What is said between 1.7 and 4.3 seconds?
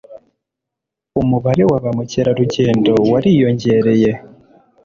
ba mukerarugendo wariyongereye